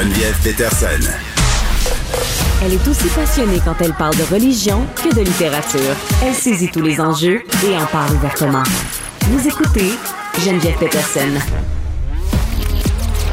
Geneviève 0.00 0.40
Peterson. 0.44 1.10
Elle 2.62 2.74
est 2.74 2.88
aussi 2.88 3.08
passionnée 3.08 3.58
quand 3.64 3.74
elle 3.80 3.94
parle 3.94 4.14
de 4.14 4.22
religion 4.32 4.86
que 4.94 5.12
de 5.12 5.22
littérature. 5.22 5.96
Elle 6.24 6.34
saisit 6.34 6.70
tous 6.70 6.82
les 6.82 7.00
enjeux 7.00 7.42
et 7.66 7.76
en 7.76 7.84
parle 7.86 8.12
ouvertement. 8.12 8.62
Vous 9.22 9.48
écoutez 9.48 9.90
Geneviève 10.44 10.78
Peterson. 10.78 11.40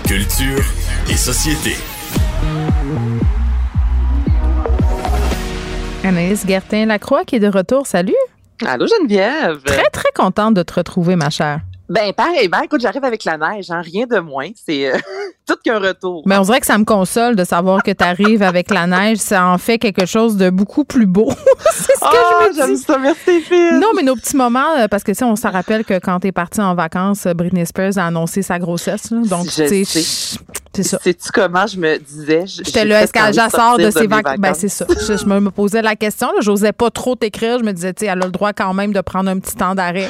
Culture 0.08 0.64
et 1.08 1.16
société. 1.16 1.76
Anaïs 6.04 6.48
Gertin-Lacroix 6.48 7.26
qui 7.26 7.36
est 7.36 7.40
de 7.40 7.48
retour. 7.48 7.86
Salut! 7.86 8.16
Allô 8.66 8.88
Geneviève. 8.88 9.62
Très, 9.66 9.90
très 9.92 10.12
contente 10.16 10.56
de 10.56 10.64
te 10.64 10.74
retrouver, 10.74 11.16
ma 11.16 11.30
chère. 11.30 11.60
Ben 11.88 12.12
pareil, 12.14 12.48
ben 12.48 12.62
écoute, 12.64 12.82
j'arrive 12.82 13.04
avec 13.04 13.24
la 13.26 13.38
neige, 13.38 13.70
hein, 13.70 13.82
rien 13.82 14.08
de 14.08 14.18
moins. 14.18 14.50
C'est 14.56 14.92
euh, 14.92 14.98
tout 15.48 15.56
qu'un 15.64 15.80
retour. 15.80 16.24
Mais 16.26 16.38
on 16.38 16.42
dirait 16.42 16.60
que 16.60 16.66
ça 16.66 16.78
me 16.78 16.84
console 16.86 17.36
de 17.36 17.44
savoir 17.44 17.84
que 17.84 17.92
tu 17.92 18.04
arrives 18.04 18.42
avec 18.44 18.72
la 18.72 18.88
neige. 18.88 19.18
Ça 19.18 19.46
en 19.48 19.58
fait 19.58 19.78
quelque 19.80 20.06
chose 20.06 20.38
de 20.38 20.50
beaucoup 20.50 20.84
plus 20.86 21.06
beau. 21.06 21.30
c'est 21.72 21.94
ce 21.94 22.00
que 22.00 22.06
Ah, 22.06 22.40
je 22.42 22.48
me 22.48 22.52
dis. 22.54 22.58
j'aime 22.60 22.76
ça, 22.78 22.98
merci 22.98 23.42
Phil. 23.42 23.80
Non, 23.80 23.88
mais 23.96 24.04
nos 24.04 24.16
petits 24.16 24.36
moments, 24.36 24.76
euh, 24.80 24.88
parce 24.88 25.04
que 25.04 25.12
tu 25.12 25.20
sais, 25.20 25.26
on 25.26 25.36
se 25.36 25.48
rappelle 25.48 25.86
que 25.86 26.00
quand 26.00 26.20
t'es 26.20 26.32
partie 26.32 26.62
en 26.62 26.74
vacances, 26.76 27.26
euh, 27.26 27.34
Britney 27.34 27.66
Spears 27.66 27.98
a 27.98 28.06
annoncé 28.08 28.42
sa 28.42 28.60
grossesse. 28.60 29.12
là. 29.12 29.20
Donc, 29.26 29.46
Je 29.46 29.64
tu 29.68 29.86
sais, 29.86 30.40
c'est 30.74 30.84
ça. 30.84 31.00
Sais-tu 31.02 31.32
comment 31.32 31.66
je 31.68 31.78
me 31.80 31.98
disais? 31.98 32.44
J'étais 32.48 32.84
là, 32.84 33.02
est-ce 33.04 33.14
qu'elle 33.14 33.32
de 33.32 33.34
sort 33.36 33.78
de 33.78 33.84
sortir 33.84 33.94
ses 34.02 34.08
vacances? 34.08 34.38
Ben, 34.40 34.54
c'est 34.54 34.68
ça. 34.68 34.86
Je, 34.90 35.16
je 35.16 35.26
me 35.26 35.50
posais 35.52 35.82
la 35.82 35.96
question. 35.96 36.28
là. 36.28 36.42
J'osais 36.42 36.74
pas 36.74 36.90
trop 36.90 37.16
t'écrire. 37.16 37.60
Je 37.60 37.64
me 37.64 37.72
disais, 37.72 37.94
tu 37.94 38.06
sais, 38.06 38.12
elle 38.12 38.22
a 38.22 38.26
le 38.26 38.32
droit 38.32 38.52
quand 38.52 38.74
même 38.74 38.92
de 38.92 39.00
prendre 39.00 39.30
un 39.30 39.40
petit 39.40 39.56
temps 39.56 39.74
d'arrêt. 39.74 40.10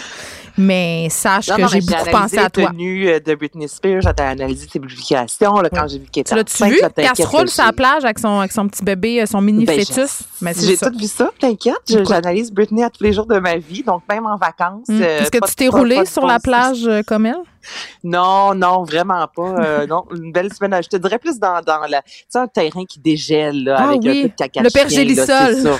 Mais 0.57 1.07
sache 1.09 1.49
Non, 1.49 1.55
que 1.57 1.67
j'ai 1.67 1.81
beaucoup 1.81 2.09
pensé 2.11 2.37
à 2.37 2.49
toi. 2.49 2.67
tenues 2.69 3.09
euh, 3.09 3.19
de 3.19 3.35
Britney 3.35 3.67
Spears, 3.67 4.01
j'ai 4.01 4.23
analysé 4.23 4.67
ses 4.71 4.79
publications 4.79 5.55
là, 5.59 5.69
quand 5.69 5.87
j'ai 5.87 5.99
vu 5.99 6.05
qu'elle 6.11 6.21
était 6.21 6.33
Tu 6.35 6.41
enceinte, 6.41 6.69
vu? 6.71 6.77
se 6.79 7.27
roule 7.27 7.45
que 7.45 7.51
sur 7.51 7.63
la 7.63 7.69
j'ai- 7.71 7.75
plage 7.75 8.05
avec 8.05 8.19
son, 8.19 8.39
avec 8.39 8.51
son 8.51 8.67
petit 8.67 8.83
bébé, 8.83 9.21
euh, 9.21 9.25
son 9.25 9.41
mini 9.41 9.65
Ben, 9.65 9.77
fœtus? 9.79 10.23
J'ai 10.61 10.75
ça. 10.77 10.89
tout 10.89 10.97
vu 10.97 11.07
ça, 11.07 11.31
t'inquiète. 11.39 11.75
J'analyse 12.07 12.51
Britney 12.51 12.83
à 12.83 12.89
tous 12.89 13.03
les 13.03 13.11
jours 13.13 13.25
de 13.25 13.37
ma 13.39 13.57
vie, 13.57 13.83
donc 13.83 14.03
même 14.09 14.25
en 14.25 14.37
vacances. 14.37 14.87
Euh, 14.89 15.19
Est-ce 15.21 15.31
que 15.31 15.45
tu 15.45 15.55
t'es 15.55 15.69
pas- 15.69 15.77
roulé 15.77 15.95
pas 15.97 16.03
de 16.03 16.07
sur 16.07 16.25
la 16.25 16.39
plage 16.39 16.85
euh, 16.87 17.01
comme 17.05 17.25
elle? 17.25 17.35
Non, 18.03 18.53
non, 18.53 18.83
vraiment 18.83 19.27
pas. 19.35 19.55
Euh, 19.59 19.87
non, 19.89 20.05
une 20.15 20.31
belle 20.31 20.53
semaine. 20.53 20.79
Je 20.83 20.87
te 20.89 20.97
dirais 20.97 21.17
plus 21.19 21.39
dans, 21.39 21.61
dans 21.65 21.81
la, 21.89 22.01
tu 22.03 22.37
un 22.37 22.47
terrain 22.47 22.85
qui 22.87 22.99
dégèle, 22.99 23.63
là, 23.63 23.75
Ah 23.79 23.87
avec 23.89 24.01
oui, 24.03 24.19
un 24.19 24.21
peu 24.23 24.29
de 24.29 24.33
caca 24.35 24.61
le 24.61 24.69
pergélisol. 24.69 25.55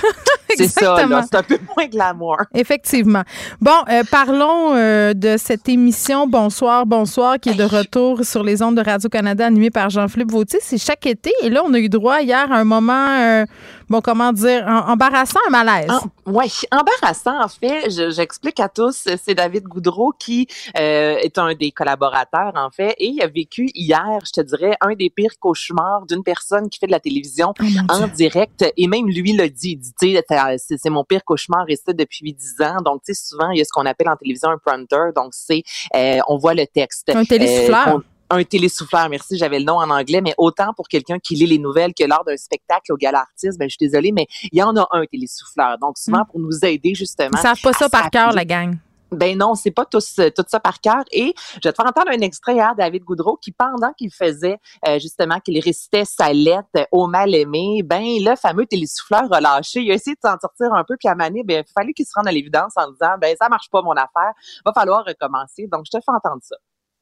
C'est 0.56 0.68
ça. 0.68 0.96
C'est 0.98 1.06
là. 1.06 1.24
Un 1.32 1.42
peu 1.42 1.58
moins 1.76 1.86
glamour. 1.86 2.36
Effectivement. 2.54 3.22
Bon, 3.60 3.70
euh, 3.88 4.02
parlons 4.10 4.74
euh, 4.74 5.14
de 5.14 5.36
cette 5.36 5.68
émission 5.68 6.26
Bonsoir, 6.26 6.86
bonsoir, 6.86 7.38
qui 7.38 7.50
est 7.50 7.54
de 7.54 7.64
retour 7.64 8.24
sur 8.24 8.42
les 8.42 8.62
ondes 8.62 8.76
de 8.76 8.82
Radio-Canada 8.82 9.46
animée 9.46 9.70
par 9.70 9.90
Jean-Philippe 9.90 10.30
Vautier. 10.32 10.58
C'est 10.62 10.78
chaque 10.78 11.06
été. 11.06 11.32
Et 11.42 11.50
là, 11.50 11.62
on 11.64 11.72
a 11.74 11.78
eu 11.78 11.88
droit 11.88 12.20
hier 12.22 12.50
à 12.50 12.56
un 12.56 12.64
moment, 12.64 13.08
euh, 13.20 13.44
bon, 13.88 14.00
comment 14.00 14.32
dire, 14.32 14.64
en- 14.66 14.92
embarrassant, 14.92 15.40
un 15.46 15.50
malaise. 15.50 15.90
Ouais, 16.26 16.46
embarrassant 16.72 17.42
en 17.44 17.48
fait. 17.48 17.90
Je- 17.90 18.10
J'explique 18.10 18.58
à 18.60 18.68
tous. 18.68 19.06
C'est 19.24 19.34
David 19.34 19.64
Goudreau 19.64 20.12
qui 20.18 20.48
est 20.74 21.38
un 21.38 21.54
des 21.54 21.70
collaborateurs 21.70 22.52
en 22.56 22.70
fait 22.70 22.94
et 22.98 23.08
il 23.08 23.22
a 23.22 23.26
vécu 23.28 23.68
hier, 23.74 24.18
je 24.24 24.32
te 24.32 24.40
dirais, 24.40 24.76
un 24.80 24.94
des 24.94 25.10
pires 25.10 25.38
cauchemars 25.38 26.06
d'une 26.06 26.22
personne 26.22 26.68
qui 26.68 26.78
fait 26.78 26.86
de 26.86 26.92
la 26.92 27.00
télévision 27.00 27.52
Oh 27.60 27.92
en 27.92 28.06
direct. 28.08 28.64
Et 28.76 28.86
même 28.88 29.06
lui 29.06 29.32
l'a 29.32 29.48
dit. 29.48 29.78
Il 29.78 29.78
dit, 29.78 30.16
t'as- 30.46 30.76
c'est 30.76 30.90
mon 30.90 31.04
pire 31.04 31.24
cauchemar 31.24 31.64
et 31.68 31.76
ça 31.76 31.92
depuis 31.92 32.32
10 32.32 32.54
ans. 32.60 32.76
Donc, 32.84 33.02
tu 33.04 33.14
sais, 33.14 33.20
souvent 33.28 33.50
il 33.50 33.58
y 33.58 33.60
a 33.60 33.64
ce 33.64 33.70
qu'on 33.72 33.86
appelle 33.86 34.08
en 34.08 34.16
télévision 34.16 34.50
un 34.50 34.58
prompter. 34.58 35.12
Donc, 35.14 35.32
c'est 35.32 35.62
euh, 35.94 36.18
on 36.28 36.36
voit 36.38 36.54
le 36.54 36.66
texte. 36.66 37.10
Un 37.14 37.24
télésouffleur. 37.24 37.88
Euh, 37.96 38.00
un 38.28 38.42
télésouffleur, 38.42 39.08
merci, 39.08 39.38
j'avais 39.38 39.60
le 39.60 39.64
nom 39.64 39.74
en 39.76 39.88
anglais, 39.88 40.20
mais 40.20 40.34
autant 40.36 40.72
pour 40.74 40.88
quelqu'un 40.88 41.20
qui 41.20 41.36
lit 41.36 41.46
les 41.46 41.58
nouvelles 41.58 41.94
que 41.94 42.02
lors 42.02 42.24
d'un 42.24 42.36
spectacle 42.36 42.92
au 42.92 42.96
gala 42.96 43.20
artiste, 43.20 43.56
ben 43.56 43.66
je 43.70 43.76
suis 43.78 43.86
désolée, 43.88 44.10
mais 44.10 44.26
il 44.50 44.58
y 44.58 44.62
en 44.64 44.74
a 44.76 44.84
un 44.90 45.04
télésouffleur. 45.06 45.78
Donc 45.80 45.96
souvent 45.96 46.24
pour 46.28 46.40
nous 46.40 46.64
aider 46.64 46.92
justement. 46.94 47.30
Ils 47.34 47.38
savent 47.40 47.60
pas 47.62 47.72
ça 47.72 47.88
par 47.88 48.10
cœur, 48.10 48.32
la 48.32 48.44
gang. 48.44 48.74
Ben 49.12 49.38
non, 49.38 49.54
c'est 49.54 49.70
pas 49.70 49.84
tous, 49.84 50.18
euh, 50.18 50.30
tout 50.30 50.44
ça 50.48 50.60
par 50.60 50.80
cœur. 50.80 51.04
Et 51.12 51.34
je 51.62 51.68
vais 51.68 51.72
te 51.72 51.76
faire 51.76 51.86
entendre 51.86 52.10
un 52.10 52.20
extrait 52.20 52.54
hier, 52.54 52.74
David 52.76 53.04
Goudreau, 53.04 53.36
qui 53.36 53.52
pendant 53.52 53.92
qu'il 53.92 54.12
faisait 54.12 54.58
euh, 54.86 54.98
justement 54.98 55.38
qu'il 55.40 55.58
récitait 55.60 56.04
sa 56.04 56.32
lettre 56.32 56.86
au 56.90 57.06
mal 57.06 57.34
aimé, 57.34 57.82
ben 57.84 58.02
le 58.02 58.36
fameux 58.36 58.66
télésouffleur 58.66 59.32
a 59.32 59.40
lâché. 59.40 59.80
Il 59.80 59.90
a 59.90 59.94
essayé 59.94 60.14
de 60.14 60.28
s'en 60.28 60.38
sortir 60.38 60.72
un 60.72 60.84
peu, 60.84 60.96
puis 60.98 61.08
à 61.08 61.14
Mané, 61.14 61.42
ben 61.44 61.64
il 61.66 61.72
fallait 61.72 61.92
qu'il 61.92 62.06
se 62.06 62.12
rende 62.14 62.28
à 62.28 62.32
l'évidence 62.32 62.72
en 62.76 62.90
disant 62.90 63.16
ben 63.20 63.34
ça 63.40 63.48
marche 63.48 63.70
pas 63.70 63.82
mon 63.82 63.92
affaire, 63.92 64.32
va 64.64 64.72
falloir 64.72 65.04
recommencer. 65.04 65.68
Donc 65.70 65.84
je 65.86 65.96
te 65.96 66.02
fais 66.02 66.12
entendre 66.12 66.42
ça. 66.42 66.56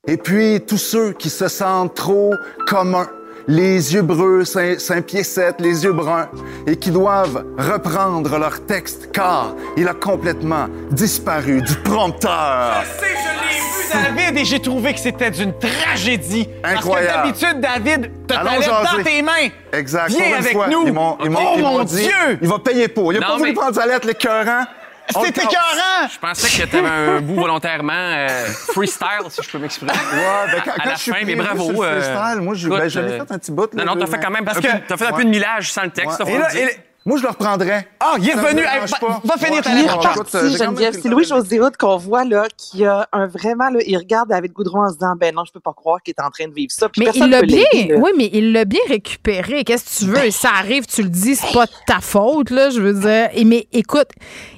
Et 0.06 0.18
puis, 0.18 0.60
tous 0.66 0.76
ceux 0.76 1.12
qui 1.12 1.30
se 1.30 1.48
sentent 1.48 1.94
trop 1.94 2.34
communs, 2.66 3.08
les 3.46 3.92
yeux 3.94 4.02
breux, 4.02 4.44
cinq, 4.44 4.80
cinq 4.80 5.04
pieds 5.06 5.24
sept, 5.24 5.56
les 5.60 5.84
yeux 5.84 5.92
bruns, 5.92 6.28
et 6.66 6.76
qui 6.76 6.90
doivent 6.90 7.44
reprendre 7.58 8.38
leur 8.38 8.64
texte 8.66 9.10
car 9.12 9.54
il 9.76 9.86
a 9.88 9.94
complètement 9.94 10.66
disparu 10.90 11.60
du 11.62 11.74
prompteur. 11.76 12.82
Je 12.82 13.00
sais, 13.06 13.14
je 13.14 13.94
l'ai 13.94 14.08
vu, 14.10 14.16
David, 14.16 14.38
et 14.38 14.44
j'ai 14.44 14.60
trouvé 14.60 14.94
que 14.94 15.00
c'était 15.00 15.30
d'une 15.30 15.52
tragédie. 15.58 16.48
Incroyable. 16.62 17.12
Parce 17.24 17.38
que 17.40 17.44
d'habitude, 17.44 17.60
David, 17.60 18.10
t'as 18.26 18.34
ta 18.34 18.40
Allons 18.40 18.60
lettre 18.60 18.96
dans 18.96 19.02
tes 19.02 19.22
mains. 19.22 19.48
Exact. 19.72 20.08
Viens 20.10 20.38
avec 20.38 20.52
fois, 20.52 20.68
nous. 20.68 20.86
Ils 20.86 20.92
m'ont, 20.92 21.16
ils 21.22 21.30
m'ont- 21.30 21.38
Oh, 21.42 21.54
ils 21.56 21.62
m'ont 21.62 21.78
mon 21.78 21.84
dit, 21.84 22.02
Dieu! 22.02 22.38
Il 22.42 22.48
va 22.48 22.58
payer 22.58 22.88
pour. 22.88 23.12
Il 23.12 23.16
a 23.18 23.20
Non, 23.20 23.26
pas 23.26 23.36
voulu 23.36 23.50
mais- 23.50 23.54
prendre 23.54 23.74
sa 23.74 23.86
lettre, 23.86 24.06
l'écœurant. 24.06 24.64
C'est 25.10 25.28
écœurant. 25.38 26.08
Je 26.12 26.18
pensais 26.18 26.62
que 26.62 26.68
tu 26.68 26.76
avais 26.76 26.88
un 26.88 27.20
bout 27.20 27.34
volontairement 27.34 27.92
euh, 27.92 28.46
freestyle, 28.72 29.28
si 29.28 29.42
je 29.42 29.50
peux 29.50 29.58
m'exprimer. 29.58 29.92
Ouais, 29.92 30.52
ben, 30.52 30.62
quand, 30.64 30.70
à 30.72 30.74
quand 30.76 30.84
la 30.88 30.94
je 30.94 31.00
suis 31.00 31.12
fin, 31.12 31.18
mais 31.24 31.34
bravo. 31.34 31.64
sur 31.72 31.82
le 31.82 31.88
euh, 31.88 32.00
freestyle, 32.00 32.42
moi, 32.42 32.54
je, 32.54 32.68
ben, 32.68 32.74
euh, 32.80 32.88
fait 33.26 33.32
un 33.32 33.38
petit 33.38 33.52
bout. 33.52 33.72
Non, 33.74 33.84
là, 33.84 33.94
non, 33.94 33.96
t'as 34.00 34.06
fait 34.06 34.20
quand 34.22 34.30
même 34.30 34.44
Parce 34.44 34.60
que- 34.60 34.66
t'as 34.88 34.96
fait 34.96 35.06
un 35.06 35.12
peu 35.12 35.24
de 35.24 35.28
millage 35.28 35.70
sans 35.72 35.82
le 35.82 35.90
texte. 35.90 36.20
Ouais. 36.24 36.32
Et 36.32 36.38
là, 36.38 36.54
et- 36.56 36.78
Moi, 37.06 37.18
je 37.18 37.22
le 37.22 37.28
reprendrais. 37.28 37.86
Ah, 38.00 38.14
il 38.18 38.28
est 38.30 38.32
revenu. 38.34 38.62
pas. 38.62 39.06
va- 39.08 39.20
va 39.24 39.36
finir 39.36 39.62
ta. 39.62 39.70
Il 39.78 39.84
est 39.84 39.90
reparti, 39.90 40.36
euh, 40.36 40.56
Geneviève. 40.56 40.94
C'est 40.94 41.04
le 41.04 41.10
Louis 41.14 41.26
temps 41.28 41.36
de- 41.38 41.42
José 41.44 41.60
Hood 41.60 41.76
qu'on 41.76 41.96
voit 41.98 42.24
là, 42.24 42.46
qui 42.56 42.84
a 42.86 43.06
un 43.12 43.26
vraiment 43.26 43.68
là, 43.68 43.80
il 43.86 43.96
regarde 43.98 44.30
David 44.30 44.52
Goudreau 44.52 44.78
en 44.82 44.88
se 44.88 44.94
disant 44.94 45.14
ben 45.20 45.34
non, 45.34 45.44
je 45.44 45.52
peux 45.52 45.60
pas 45.60 45.74
croire 45.74 46.00
qu'il 46.02 46.14
est 46.18 46.22
en 46.22 46.30
train 46.30 46.48
de 46.48 46.54
vivre 46.54 46.72
ça. 46.72 46.88
Puis 46.88 47.02
Mais 47.04 47.10
il 47.14 47.28
l'a 47.28 47.42
bien, 47.42 47.64
oui, 47.98 48.10
mais 48.16 48.30
il 48.32 48.52
l'a 48.52 48.64
bien 48.64 48.80
récupéré. 48.88 49.64
Qu'est-ce 49.64 49.84
que 50.04 50.04
tu 50.06 50.10
veux? 50.10 50.30
Ça 50.30 50.48
arrive, 50.58 50.86
tu 50.86 51.02
le 51.02 51.10
dis, 51.10 51.36
c'est 51.36 51.52
pas 51.52 51.66
de 51.66 51.72
ta 51.86 52.00
faute, 52.00 52.48
là, 52.48 52.70
je 52.70 52.80
veux 52.80 52.94
dire. 52.94 53.28
Et, 53.34 53.44
mais 53.44 53.68
écoute, 53.72 54.08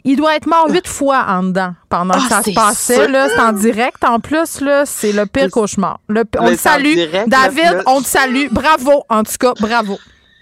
il 0.04 0.16
doit 0.16 0.36
être 0.36 0.46
mort 0.46 0.66
huit 0.70 0.86
fois 0.86 1.24
en 1.28 1.42
dedans 1.42 1.72
pendant 1.88 2.14
que 2.14 2.20
Ah, 2.26 2.28
ça 2.28 2.42
se 2.44 2.50
passait, 2.54 3.08
là. 3.08 3.28
C'est 3.28 3.40
en 3.40 3.52
direct, 3.54 4.04
en 4.04 4.20
plus, 4.20 4.60
là, 4.60 4.86
c'est 4.86 5.10
le 5.12 5.26
pire 5.26 5.50
cauchemar. 5.50 5.98
Le- 6.08 6.22
on 6.38 6.52
en 6.52 6.56
salue. 6.56 6.94
direct, 6.94 7.28
David, 7.28 7.82
on 7.86 8.00
te 8.02 8.06
salue. 8.06 8.46
Bravo, 8.52 9.02
en 9.08 9.24
tout 9.24 9.32
cas, 9.40 9.52
bravo. 9.60 9.98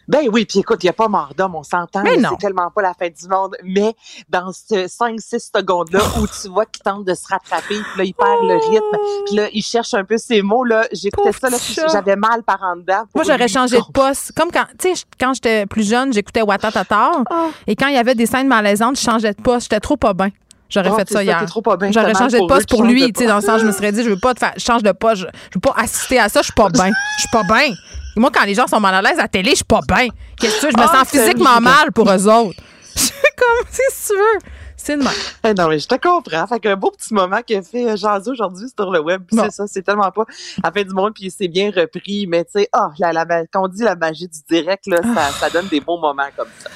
Ben 0.08 0.28
oui, 0.32 0.44
puis 0.44 0.60
écoute, 0.60 0.82
il 0.82 0.86
n'y 0.86 0.90
a 0.90 0.94
pas 0.94 1.08
mort 1.08 1.32
d'homme, 1.36 1.54
on 1.54 1.62
s'entend. 1.62 2.02
Mais 2.02 2.16
non. 2.16 2.30
C'est 2.32 2.46
tellement 2.46 2.70
pas 2.70 2.82
la 2.82 2.94
fin 2.94 3.08
du 3.08 3.28
monde. 3.28 3.56
Mais 3.62 3.94
dans 4.28 4.52
ce 4.52 4.86
5-6 4.86 5.50
secondes-là 5.56 6.00
où 6.20 6.26
tu 6.42 6.48
vois 6.48 6.66
qu'il 6.66 6.82
tente 6.82 7.04
de 7.04 7.14
se 7.14 7.26
rattraper, 7.28 7.76
puis 7.76 7.98
là, 7.98 8.04
il 8.04 8.14
perd 8.14 8.42
le 8.42 8.54
rythme, 8.56 9.24
puis 9.26 9.36
là, 9.36 9.48
il 9.52 9.62
cherche 9.62 9.94
un 9.94 10.04
peu 10.04 10.18
ses 10.18 10.42
mots, 10.42 10.64
là, 10.64 10.86
j'écoutais 10.92 11.32
ça, 11.32 11.48
là, 11.48 11.56
j'avais 11.92 12.16
mal 12.16 12.42
par 12.42 12.62
en 12.62 12.76
dedans. 12.76 13.04
Moi, 13.14 13.24
j'aurais 13.24 13.48
changé 13.48 13.78
de 13.78 13.92
poste. 13.92 14.32
Comme 14.36 14.50
quand, 14.50 14.64
tu 14.78 14.94
sais, 14.94 15.04
quand 15.18 15.34
j'étais 15.34 15.66
plus 15.66 15.88
jeune, 15.88 16.12
j'écoutais 16.12 16.42
Watatata. 16.42 17.12
Ah. 17.30 17.46
Et 17.66 17.76
quand 17.76 17.88
il 17.88 17.94
y 17.94 17.98
avait 17.98 18.14
des 18.14 18.26
scènes 18.26 18.48
malaisantes, 18.48 18.98
je 18.98 19.02
changeais 19.02 19.32
de 19.32 19.40
poste. 19.40 19.70
J'étais 19.70 19.80
trop 19.80 19.96
pas 19.96 20.12
bien. 20.14 20.28
J'aurais 20.68 20.90
Ah, 20.92 20.96
fait 20.96 21.08
ça 21.10 21.22
hier. 21.22 21.46
J'aurais 21.92 22.14
changé 22.14 22.40
de 22.40 22.46
poste 22.46 22.68
pour 22.68 22.82
lui, 22.84 23.12
tu 23.12 23.20
sais, 23.22 23.26
dans 23.28 23.36
le 23.36 23.42
sens, 23.42 23.60
je 23.60 23.66
me 23.66 23.72
serais 23.72 23.92
dit, 23.92 24.02
je 24.02 24.10
veux 24.10 24.18
pas 24.18 24.34
te 24.34 24.40
faire, 24.40 24.54
change 24.56 24.82
de 24.82 24.92
poste, 24.92 25.22
je, 25.22 25.26
je 25.50 25.54
veux 25.54 25.60
pas 25.60 25.74
assister 25.76 26.18
à 26.18 26.28
ça, 26.28 26.40
je 26.40 26.46
suis 26.46 26.52
pas 26.54 26.68
bien. 26.70 26.90
Je 27.16 27.20
suis 27.20 27.28
pas 27.30 27.42
bien. 27.44 27.72
Moi, 28.16 28.30
quand 28.32 28.44
les 28.44 28.54
gens 28.54 28.66
sont 28.66 28.80
mal 28.80 28.94
à 28.94 29.02
l'aise 29.02 29.18
à 29.18 29.22
la 29.22 29.28
télé, 29.28 29.50
je 29.50 29.56
suis 29.56 29.64
pas 29.64 29.80
bien. 29.86 30.08
Qu'est-ce 30.38 30.54
que 30.56 30.60
tu 30.60 30.66
veux? 30.66 30.72
Je 30.72 30.78
me 30.78 30.84
Ah, 30.88 30.98
sens 31.04 31.08
physiquement 31.08 31.60
mal 31.60 31.92
pour 31.92 32.10
eux 32.10 32.28
autres. 32.28 32.58
Je 32.96 33.00
suis 33.00 33.12
comme, 33.36 33.66
si 33.70 34.06
tu 34.08 34.16
veux. 34.16 34.38
C'est 34.76 34.96
de 34.96 35.02
même. 35.02 35.12
Eh 35.44 35.54
non, 35.54 35.68
mais 35.68 35.78
je 35.78 35.88
te 35.88 35.94
comprends. 35.96 36.46
Fait 36.46 36.60
qu'un 36.60 36.76
beau 36.76 36.90
petit 36.90 37.12
moment 37.14 37.40
qu'il 37.44 37.56
a 37.56 37.62
fait 37.62 37.88
euh, 37.90 37.96
jaser 37.96 38.30
aujourd'hui 38.30 38.66
sur 38.78 38.90
le 38.92 39.00
web. 39.00 39.22
C'est 39.32 39.50
ça, 39.50 39.64
c'est 39.66 39.82
tellement 39.82 40.10
pas 40.10 40.22
à 40.62 40.66
la 40.68 40.72
fin 40.72 40.82
du 40.86 40.94
monde, 40.94 41.12
puis 41.14 41.32
c'est 41.36 41.48
bien 41.48 41.70
repris. 41.74 42.26
Mais 42.28 42.44
tu 42.44 42.50
sais, 42.60 42.68
ah, 42.72 42.90
la, 42.98 43.12
la, 43.12 43.24
quand 43.50 43.64
on 43.64 43.68
dit 43.68 43.82
la 43.82 43.96
magie 43.96 44.28
du 44.28 44.38
direct, 44.48 44.86
là, 44.86 44.98
Ah. 45.02 45.30
ça, 45.32 45.46
ça 45.46 45.50
donne 45.50 45.66
des 45.68 45.80
beaux 45.80 45.98
moments 45.98 46.28
comme 46.36 46.48
ça. 46.62 46.70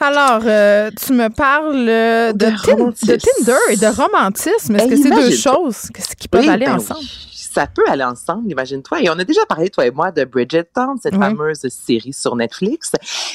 Alors, 0.00 0.42
euh, 0.44 0.90
tu 1.04 1.12
me 1.12 1.28
parles 1.28 1.86
euh, 1.88 2.32
de, 2.32 2.46
De 2.46 2.50
Tin- 2.50 2.72
romantisme. 2.72 3.06
de 3.12 3.16
Tinder 3.16 3.58
et 3.70 3.76
de 3.76 3.86
romantisme. 3.86 4.76
Est-ce 4.76 4.84
Ben, 4.84 4.90
que 4.90 4.96
c'est 4.96 5.10
deux 5.10 5.30
choses 5.36 5.88
qui 6.18 6.28
peuvent 6.28 6.42
Oui, 6.42 6.48
aller 6.48 6.66
ben 6.66 6.74
ensemble? 6.76 7.00
oui. 7.00 7.24
Ça 7.58 7.66
peut 7.66 7.82
aller 7.88 8.04
ensemble, 8.04 8.48
imagine-toi. 8.52 9.02
Et 9.02 9.10
on 9.10 9.18
a 9.18 9.24
déjà 9.24 9.44
parlé, 9.46 9.68
toi 9.68 9.84
et 9.84 9.90
moi, 9.90 10.12
de 10.12 10.22
Bridgerton, 10.24 10.94
cette 11.02 11.14
Oui. 11.14 11.18
fameuse 11.18 11.66
série 11.70 12.12
sur 12.12 12.36
Netflix. 12.36 12.92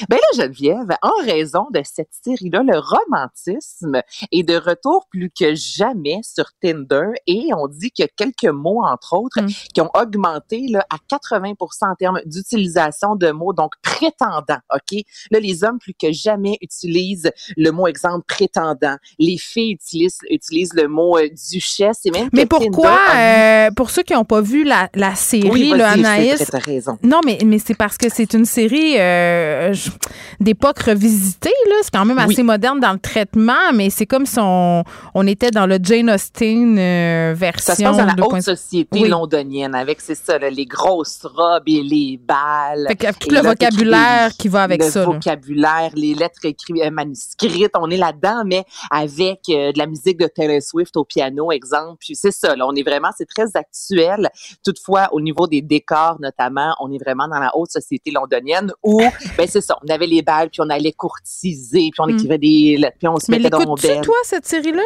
Ben 0.08 0.16
là, 0.16 0.44
Geneviève, 0.44 0.96
en 1.02 1.22
raison 1.26 1.66
de 1.70 1.82
cette 1.84 2.08
série-là, 2.24 2.62
le 2.62 2.78
romantisme 2.78 4.00
est 4.32 4.42
de 4.42 4.56
retour 4.56 5.06
plus 5.10 5.30
que 5.30 5.54
jamais 5.54 6.20
sur 6.22 6.46
Tinder 6.62 7.08
et 7.26 7.50
on 7.54 7.68
dit 7.68 7.90
qu'il 7.90 8.04
y 8.04 8.08
a 8.08 8.12
quelques 8.16 8.50
mots, 8.50 8.82
entre 8.82 9.12
autres, 9.12 9.42
Mm. 9.42 9.48
qui 9.74 9.80
ont 9.82 9.90
augmenté 9.94 10.68
là, 10.70 10.86
à 10.88 10.96
80 11.06 11.52
en 11.82 11.94
termes 11.94 12.20
d'utilisation 12.24 13.16
de 13.16 13.30
mots, 13.30 13.52
donc 13.52 13.72
prétendant, 13.82 14.60
OK? 14.74 15.02
Là, 15.32 15.38
les 15.38 15.64
hommes 15.64 15.78
plus 15.78 15.92
que 15.92 16.12
jamais 16.12 16.56
utilisent 16.62 17.30
le 17.58 17.70
mot, 17.72 17.86
exemple, 17.88 18.24
prétendant. 18.26 18.96
Les 19.18 19.36
filles 19.36 19.72
utilisent, 19.72 20.18
utilisent 20.30 20.72
le 20.74 20.88
mot 20.88 21.18
euh, 21.18 21.28
duchesse 21.52 22.00
et 22.06 22.10
même 22.10 22.30
Mais 22.32 22.46
pourquoi, 22.46 22.90
a 22.90 23.66
euh, 23.66 23.70
pour 23.76 23.90
ceux 23.90 24.02
qui 24.02 24.13
qui 24.14 24.18
n'ont 24.18 24.24
pas 24.24 24.40
vu 24.40 24.64
la, 24.64 24.88
la 24.94 25.14
série, 25.14 25.50
Oui, 25.50 25.70
vas-y, 25.70 26.00
Anaïs. 26.00 26.50
raison. 26.52 26.98
Non, 27.02 27.20
mais, 27.24 27.38
mais 27.44 27.58
c'est 27.58 27.74
parce 27.74 27.96
que 27.98 28.06
c'est 28.08 28.32
une 28.34 28.44
série 28.44 28.94
euh, 28.98 29.74
d'époque 30.40 30.78
revisitée. 30.80 31.52
là. 31.68 31.74
C'est 31.82 31.92
quand 31.92 32.04
même 32.04 32.18
assez 32.18 32.36
Oui. 32.38 32.42
moderne 32.44 32.80
dans 32.80 32.92
le 32.92 32.98
traitement, 32.98 33.72
mais 33.74 33.90
c'est 33.90 34.06
comme 34.06 34.26
si 34.26 34.38
on, 34.40 34.84
on 35.14 35.26
était 35.26 35.50
dans 35.50 35.66
le 35.66 35.78
Jane 35.82 36.10
Austen 36.10 36.76
euh, 36.78 37.34
version. 37.36 37.74
Ça 37.74 37.76
se 37.76 37.82
passe 37.82 37.96
dans 37.96 38.04
la 38.06 38.12
2.0. 38.14 38.36
haute 38.36 38.42
société 38.42 39.00
Oui. 39.02 39.08
londonienne 39.08 39.74
avec, 39.74 40.00
c'est 40.00 40.14
ça, 40.14 40.38
là, 40.38 40.50
les 40.50 40.66
grosses 40.66 41.20
robes 41.24 41.68
et 41.68 41.82
les 41.82 42.20
balles. 42.22 42.86
Fait 42.88 42.96
que 42.96 43.18
tout 43.18 43.30
le 43.30 43.36
là, 43.36 43.42
vocabulaire 43.42 44.30
qui 44.38 44.48
va 44.48 44.62
avec 44.62 44.82
le 44.82 44.90
ça. 44.90 45.00
là. 45.00 45.06
vocabulaire, 45.06 45.90
les 45.94 46.14
lettres 46.14 46.44
écrites, 46.44 46.76
euh, 46.82 46.90
manuscrites, 46.90 47.72
on 47.78 47.90
est 47.90 47.96
là-dedans, 47.96 48.42
mais 48.46 48.64
avec 48.90 49.40
euh, 49.48 49.72
de 49.72 49.78
la 49.78 49.86
musique 49.86 50.18
de 50.18 50.26
Taylor 50.26 50.62
Swift 50.62 50.96
au 50.96 51.04
piano, 51.04 51.50
exemple. 51.52 51.96
Puis 52.00 52.14
c'est 52.14 52.30
ça, 52.32 52.54
là, 52.54 52.66
on 52.66 52.74
est 52.74 52.82
vraiment, 52.82 53.08
c'est 53.16 53.28
très 53.28 53.44
actuel. 53.54 53.93
Toutefois, 54.64 55.08
au 55.12 55.20
niveau 55.20 55.46
des 55.46 55.62
décors, 55.62 56.16
notamment, 56.20 56.74
on 56.80 56.92
est 56.92 56.98
vraiment 57.02 57.28
dans 57.28 57.38
la 57.38 57.50
haute 57.56 57.70
société 57.70 58.10
londonienne 58.10 58.72
où, 58.82 59.00
ben 59.38 59.46
c'est 59.48 59.60
ça, 59.60 59.76
on 59.82 59.88
avait 59.92 60.06
les 60.06 60.22
balles, 60.22 60.50
puis 60.50 60.60
on 60.60 60.70
allait 60.70 60.92
courtiser, 60.92 61.90
puis 61.92 62.00
on 62.00 62.06
Mm. 62.06 62.10
écrivait 62.10 62.38
des 62.38 62.76
lettres, 62.78 62.96
puis 62.98 63.08
on 63.08 63.18
se 63.18 63.30
Mais 63.30 63.38
mettait 63.38 63.50
dans 63.50 63.58
l'écoutes-tu, 63.60 63.86
belle. 63.88 64.00
toi, 64.02 64.16
cette 64.24 64.46
série-là? 64.46 64.82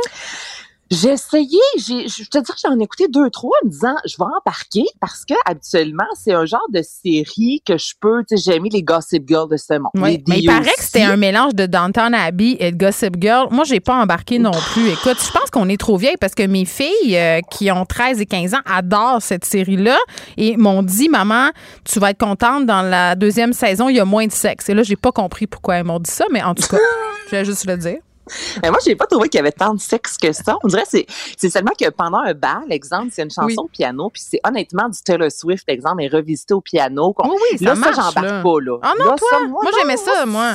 J'ai 0.91 1.11
essayé, 1.11 1.61
j'ai, 1.77 2.09
je 2.09 2.25
te 2.25 2.39
dis 2.39 2.45
que 2.45 2.59
j'en 2.63 2.79
ai 2.79 2.83
écouté 2.83 3.09
deux, 3.09 3.29
trois 3.29 3.57
en 3.63 3.67
me 3.67 3.71
disant, 3.71 3.95
je 4.07 4.17
vais 4.19 4.25
embarquer 4.25 4.85
parce 5.01 5.25
que 5.27 5.35
habituellement, 5.45 6.05
c'est 6.15 6.33
un 6.33 6.47
genre 6.47 6.67
de 6.73 6.81
série 6.83 7.63
que 7.67 7.77
je 7.77 7.93
peux, 8.01 8.25
tu 8.27 8.37
sais, 8.37 8.43
j'ai 8.45 8.57
aimé 8.57 8.71
les 8.73 8.83
Gossip 8.83 9.29
Girls 9.29 9.51
de 9.51 9.59
ce 9.59 9.75
monde. 9.75 9.91
Oui, 9.95 10.23
mais 10.27 10.39
il 10.39 10.47
paraît 10.47 10.65
que 10.65 10.83
c'était 10.83 11.03
un 11.03 11.17
mélange 11.17 11.55
de 11.55 11.67
Downton 11.67 12.15
Abbey 12.15 12.57
et 12.59 12.73
de 12.73 12.77
Gossip 12.77 13.17
Girl. 13.21 13.49
Moi, 13.51 13.65
j'ai 13.65 13.81
pas 13.81 13.97
embarqué 13.97 14.39
non 14.39 14.53
plus. 14.73 14.89
Écoute, 14.89 15.19
je 15.23 15.31
pense 15.31 15.51
qu'on 15.51 15.69
est 15.69 15.77
trop 15.77 15.99
vieille 15.99 16.17
parce 16.19 16.35
que 16.35 16.47
mes 16.47 16.65
filles 16.65 17.17
euh, 17.17 17.41
qui 17.51 17.71
ont 17.71 17.85
13 17.85 18.23
et 18.23 18.27
15 18.27 18.55
ans 18.55 18.63
adorent 18.65 19.21
cette 19.21 19.45
série-là 19.45 19.99
et 20.39 20.57
m'ont 20.57 20.83
dit 20.83 21.11
maman, 21.11 21.51
tu 21.85 21.99
vas 22.01 22.11
être 22.11 22.19
contente 22.19 22.65
dans 22.65 22.83
la 22.83 23.15
deuxième 23.15 23.53
saison, 23.53 23.91
il 23.91 23.97
y 23.97 24.01
a 24.01 24.07
moins 24.07 24.27
de 24.27 24.33
sexe. 24.33 24.71
Et 24.71 24.75
là, 24.75 24.83
j'ai 24.83 24.97
pas 24.97 25.13
compris 25.13 25.47
pourquoi 25.47 25.77
elles 25.77 25.85
m'ont 25.85 26.01
dit 26.01 26.11
ça, 26.11 26.25
mais 26.33 26.43
en 26.43 26.55
tout 26.55 26.67
cas, 26.67 26.79
je 27.27 27.37
vais 27.37 27.45
juste 27.45 27.67
le 27.67 27.77
dire. 27.77 27.99
Mais 28.63 28.71
moi, 28.71 28.79
j'ai 28.85 28.97
pas 28.97 29.07
trouvé 29.07 29.29
qu'il 29.29 29.39
y 29.39 29.41
avait 29.41 29.53
tant 29.53 29.75
de 29.75 29.81
sexe 29.81 30.17
que 30.17 30.33
ça. 30.33 30.57
On 30.63 30.69
dirait 30.69 30.85
que 30.85 30.99
c'est, 31.37 31.51
seulement 31.51 31.73
que 31.79 31.89
pendant 31.91 32.19
un 32.19 32.35
bal, 32.35 32.65
exemple, 32.71 33.09
c'est 33.13 33.23
une 33.23 33.31
chanson 33.31 33.47
Oui. 33.47 33.57
au 33.59 33.69
piano, 33.69 34.11
puis 34.11 34.23
c'est 34.29 34.41
honnêtement 34.45 34.89
du 34.89 34.99
Taylor 35.03 35.31
Swift, 35.31 35.65
exemple, 35.69 36.03
est 36.03 36.09
revisité 36.09 36.55
au 36.55 36.61
piano. 36.61 37.15
Oui, 37.25 37.31
oui, 37.53 37.59
ça 37.59 37.65
là, 37.65 37.75
marche, 37.75 37.97
ça, 37.97 38.03
j'embarque 38.15 38.43
pas, 38.43 38.61
là. 38.61 38.79
Ah 38.83 38.93
non, 38.99 39.05
Là, 39.07 39.17
toi? 39.17 39.29
ça, 39.31 39.47
Moi, 39.47 39.65
non, 39.65 39.71
j'aimais 39.79 39.97
ça, 39.97 40.27
moi. 40.27 40.55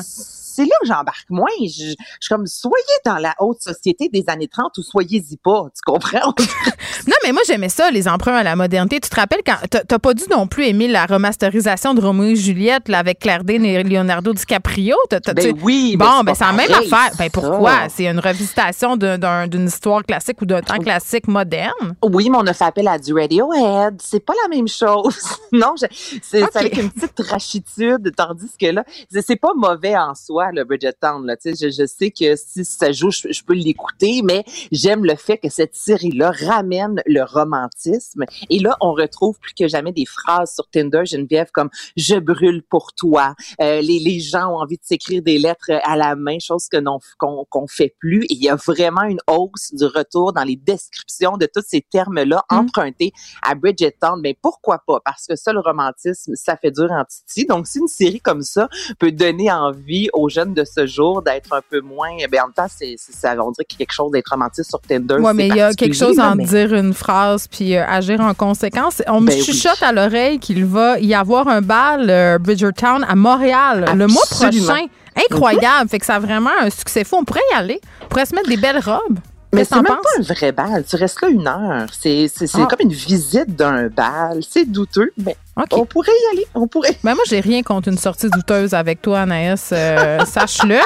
C'est 0.53 0.65
là 0.65 0.75
que 0.81 0.87
j'embarque 0.87 1.29
moins. 1.29 1.47
Je, 1.61 1.67
je 1.67 1.95
suis 2.19 2.29
comme, 2.29 2.45
soyez 2.47 2.75
dans 3.05 3.17
la 3.17 3.33
haute 3.39 3.61
société 3.61 4.09
des 4.11 4.23
années 4.27 4.47
30 4.47 4.77
ou 4.77 4.83
soyez-y 4.83 5.37
pas. 5.37 5.65
Tu 5.75 5.81
comprends? 5.85 6.33
Non, 7.07 7.15
mais 7.23 7.31
moi, 7.33 7.41
j'aimais 7.45 7.69
ça, 7.69 7.91
les 7.91 8.07
emprunts 8.07 8.35
à 8.35 8.43
la 8.43 8.55
modernité. 8.55 8.99
Tu 9.01 9.09
te 9.09 9.15
rappelles 9.15 9.41
quand. 9.45 9.55
t'as- 9.69 9.99
pas 9.99 10.13
dû 10.13 10.23
non 10.29 10.47
plus 10.47 10.65
aimer 10.65 10.87
la 10.87 11.05
remasterisation 11.05 11.93
de 11.93 12.01
Roméo 12.01 12.29
et 12.31 12.35
Juliette 12.35 12.87
là, 12.89 12.99
avec 12.99 13.19
Claire 13.19 13.43
Danes 13.43 13.65
et 13.65 13.81
Leonardo 13.83 14.33
DiCaprio? 14.33 14.95
T'as- 15.09 15.19
Ben 15.33 15.53
tu- 15.53 15.61
oui, 15.63 15.95
Bon, 15.97 16.23
ben 16.23 16.33
c'est 16.33 16.43
la 16.45 16.51
même 16.53 16.71
affaire. 16.71 17.11
Ben 17.17 17.29
pourquoi? 17.31 17.89
C'est 17.89 18.05
une 18.07 18.19
revisitation 18.19 18.95
d'un- 18.97 19.17
d'un- 19.17 19.47
d'une 19.47 19.67
histoire 19.67 20.03
classique 20.03 20.41
ou 20.41 20.45
d'un 20.45 20.61
temps 20.61 20.77
classique 20.79 21.27
moderne? 21.27 21.95
Oui, 22.03 22.29
mais 22.29 22.37
on 22.37 22.47
a 22.47 22.53
fait 22.53 22.65
appel 22.65 22.87
à 22.87 22.97
du 22.99 23.13
Radiohead. 23.13 24.01
C'est 24.01 24.19
pas 24.25 24.33
la 24.43 24.55
même 24.55 24.67
chose. 24.67 25.17
non, 25.51 25.73
c'est 26.21 26.43
avec 26.55 26.77
une 26.77 26.89
petite 26.91 27.19
rachitude, 27.29 28.11
tandis 28.15 28.51
que 28.59 28.67
là, 28.67 28.83
c'est 29.25 29.35
pas 29.35 29.53
mauvais 29.55 29.95
en 29.97 30.15
soi, 30.15 30.42
le 30.51 30.63
Bridgerton. 30.63 31.19
Là. 31.19 31.35
Je, 31.45 31.51
je 31.69 31.85
sais 31.85 32.11
que 32.11 32.35
si 32.35 32.65
ça 32.65 32.91
joue, 32.91 33.11
je, 33.11 33.31
je 33.31 33.43
peux 33.43 33.53
l'écouter, 33.53 34.21
mais 34.23 34.43
j'aime 34.71 35.05
le 35.05 35.15
fait 35.15 35.37
que 35.37 35.49
cette 35.49 35.75
série-là 35.75 36.31
ramène 36.31 37.01
le 37.05 37.23
romantisme. 37.23 38.25
Et 38.49 38.59
là, 38.59 38.75
on 38.81 38.93
retrouve 38.93 39.39
plus 39.39 39.53
que 39.53 39.67
jamais 39.67 39.91
des 39.91 40.05
phrases 40.05 40.53
sur 40.53 40.67
Tinder, 40.69 41.03
Geneviève, 41.05 41.49
comme 41.51 41.69
«je 41.97 42.15
brûle 42.15 42.63
pour 42.63 42.93
toi 42.93 43.35
Euh, 43.61 43.81
les, 43.81 43.99
les 43.99 44.19
gens 44.19 44.47
ont 44.49 44.57
envie 44.57 44.77
de 44.77 44.83
s'écrire 44.83 45.21
des 45.21 45.37
lettres 45.37 45.71
à 45.83 45.95
la 45.95 46.15
main, 46.15 46.37
chose 46.39 46.67
que 46.71 46.77
non 46.77 46.99
qu'on 47.17 47.45
qu'on 47.49 47.67
fait 47.67 47.95
plus. 47.99 48.23
Et 48.25 48.33
il 48.33 48.43
y 48.43 48.49
a 48.49 48.55
vraiment 48.55 49.03
une 49.03 49.19
hausse 49.27 49.73
du 49.73 49.85
retour 49.85 50.33
dans 50.33 50.43
les 50.43 50.55
descriptions 50.55 51.37
de 51.37 51.45
tous 51.45 51.63
ces 51.65 51.81
termes-là 51.81 52.43
Mm. 52.51 52.55
empruntés 52.55 53.11
à 53.41 53.55
Bridgerton. 53.55 54.17
Mais 54.21 54.37
pourquoi 54.41 54.79
pas? 54.85 54.99
Parce 55.05 55.25
que 55.27 55.35
ça, 55.35 55.53
le 55.53 55.59
romantisme, 55.59 56.33
ça 56.35 56.57
fait 56.57 56.71
dur 56.71 56.91
en 56.91 57.03
titi. 57.05 57.45
Donc, 57.45 57.67
si 57.67 57.79
une 57.79 57.87
série 57.87 58.19
comme 58.19 58.41
ça 58.41 58.67
peut 58.99 59.11
donner 59.11 59.51
envie 59.51 60.09
aux 60.13 60.29
jeunes 60.33 60.53
de 60.53 60.63
ce 60.65 60.85
jour 60.87 61.21
d'être 61.21 61.53
un 61.53 61.61
peu 61.69 61.79
moins... 61.81 62.09
Ben, 62.31 62.41
en 62.41 62.45
même 62.47 62.53
temps, 62.53 62.67
c'est, 62.67 62.95
ça, 62.97 63.33
on 63.41 63.51
dirait 63.51 63.65
qu'il 63.65 63.79
y 63.79 63.83
a 63.83 63.85
quelque 63.85 63.93
chose 63.93 64.11
d'être 64.11 64.29
romantique 64.29 64.65
sur 64.65 64.79
Tinder. 64.81 65.15
Oui, 65.19 65.31
mais 65.33 65.47
il 65.47 65.55
y 65.55 65.61
a 65.61 65.73
quelque 65.73 65.95
chose 65.95 66.19
en 66.19 66.35
mais- 66.35 66.45
dire 66.45 66.73
une 66.73 66.93
phrase 66.93 67.47
puis 67.47 67.75
euh, 67.75 67.85
agir 67.87 68.19
en 68.19 68.33
conséquence. 68.33 69.01
On 69.07 69.21
me 69.21 69.27
Ben 69.27 69.35
oui. 69.37 69.43
chuchote 69.43 69.81
à 69.81 69.91
l'oreille 69.91 70.39
qu'il 70.39 70.65
va 70.65 70.99
y 70.99 71.13
avoir 71.13 71.47
un 71.47 71.61
bal 71.61 72.09
euh, 72.09 72.37
Bridgertown 72.39 73.05
à 73.07 73.15
Montréal 73.15 73.85
le 73.95 74.07
mois 74.07 74.23
prochain. 74.29 74.85
Incroyable. 75.29 75.89
Fait 75.89 75.99
que 75.99 76.05
ça 76.05 76.15
a 76.15 76.19
vraiment 76.19 76.49
un 76.61 76.69
succès 76.69 77.03
fou. 77.03 77.17
On 77.19 77.23
pourrait 77.23 77.41
y 77.51 77.55
aller. 77.55 77.79
On 78.03 78.07
pourrait 78.07 78.25
se 78.25 78.33
mettre 78.35 78.49
des 78.49 78.57
belles 78.57 78.79
robes. 78.83 79.19
Mais 79.53 79.65
c'est 79.65 79.75
même 79.75 79.85
pas 79.85 79.99
un 80.17 80.21
vrai 80.23 80.51
bal. 80.51 80.83
Tu 80.89 80.95
restes 80.95 81.21
là 81.21 81.27
une 81.29 81.47
heure. 81.47 81.85
C'est 81.91 82.27
Ah. 82.55 82.65
comme 82.67 82.79
une 82.81 82.91
visite 82.91 83.55
d'un 83.55 83.87
bal. 83.87 84.39
C'est 84.49 84.65
douteux, 84.65 85.11
mais 85.23 85.35
On 85.55 85.85
pourrait 85.85 86.11
y 86.11 86.35
aller. 86.35 86.47
On 86.55 86.67
pourrait. 86.67 86.97
Ben 87.03 87.13
moi, 87.13 87.23
j'ai 87.29 87.39
rien 87.39 87.61
contre 87.61 87.87
une 87.89 87.97
sortie 87.97 88.27
douteuse 88.29 88.73
avec 88.73 89.01
toi, 89.01 89.21
Anaïs. 89.21 89.69
Euh, 89.71 90.25
Sache-le. 90.25 90.79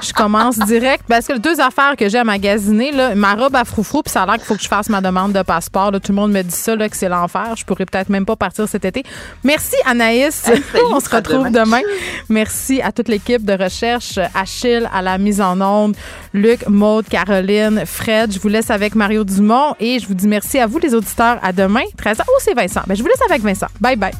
Je 0.00 0.12
commence 0.12 0.58
direct 0.60 1.04
parce 1.08 1.26
que 1.26 1.32
les 1.34 1.38
deux 1.40 1.60
affaires 1.60 1.96
que 1.98 2.08
j'ai 2.08 2.18
à 2.18 2.24
magasiner, 2.24 2.92
là, 2.92 3.14
ma 3.16 3.34
robe 3.34 3.56
à 3.56 3.64
froufrou, 3.64 4.02
puis 4.02 4.12
ça 4.12 4.22
a 4.22 4.26
l'air 4.26 4.36
qu'il 4.36 4.44
faut 4.44 4.54
que 4.54 4.62
je 4.62 4.68
fasse 4.68 4.88
ma 4.88 5.00
demande 5.00 5.32
de 5.32 5.42
passeport. 5.42 5.90
là. 5.90 5.98
Tout 5.98 6.12
le 6.12 6.16
monde 6.16 6.30
me 6.32 6.42
dit 6.42 6.54
ça, 6.54 6.76
là, 6.76 6.88
que 6.88 6.96
c'est 6.96 7.08
l'enfer. 7.08 7.54
Je 7.56 7.64
pourrais 7.64 7.84
peut-être 7.84 8.10
même 8.10 8.24
pas 8.24 8.36
partir 8.36 8.68
cet 8.68 8.84
été. 8.84 9.02
Merci, 9.42 9.74
Anaïs. 9.86 10.48
Hey, 10.48 10.62
On 10.92 11.00
se 11.00 11.10
retrouve 11.10 11.50
demain. 11.50 11.80
demain. 11.80 11.80
Merci 12.28 12.80
à 12.80 12.92
toute 12.92 13.08
l'équipe 13.08 13.44
de 13.44 13.54
recherche, 13.60 14.18
Achille 14.34 14.88
à 14.92 15.02
la 15.02 15.18
mise 15.18 15.40
en 15.40 15.60
onde, 15.60 15.96
Luc, 16.34 16.66
Maude, 16.68 17.06
Caroline, 17.08 17.84
Fred. 17.86 18.32
Je 18.32 18.38
vous 18.38 18.48
laisse 18.48 18.70
avec 18.70 18.94
Mario 18.94 19.24
Dumont 19.24 19.74
et 19.80 19.98
je 19.98 20.06
vous 20.06 20.14
dis 20.14 20.28
merci 20.28 20.58
à 20.58 20.66
vous, 20.66 20.78
les 20.78 20.94
auditeurs. 20.94 21.38
À 21.42 21.52
demain, 21.52 21.84
13h. 21.98 22.22
Oh, 22.28 22.38
c'est 22.40 22.54
Vincent. 22.54 22.82
Ben, 22.86 22.96
je 22.96 23.02
vous 23.02 23.08
laisse 23.08 23.22
avec 23.28 23.42
Vincent. 23.42 23.68
Bye 23.80 23.96
bye. 23.96 24.12